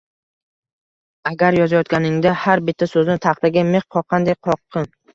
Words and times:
“Asar 1.33 1.59
yozayotganingda 1.59 2.33
har 2.47 2.65
bitta 2.73 2.91
so‘zni 2.97 3.21
taxtaga 3.29 3.69
mix 3.73 3.89
qoqqandek 3.99 4.47
qoqqin 4.53 4.95